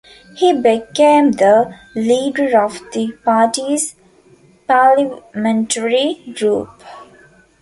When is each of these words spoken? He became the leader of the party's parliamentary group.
He 0.35 0.51
became 0.51 1.33
the 1.33 1.77
leader 1.93 2.59
of 2.59 2.79
the 2.91 3.11
party's 3.23 3.95
parliamentary 4.67 6.33
group. 6.35 6.71